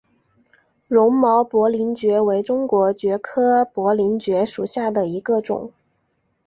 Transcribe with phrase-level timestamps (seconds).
[0.87, 5.71] 绒毛薄鳞蕨为中国蕨科薄鳞蕨属下的一个种。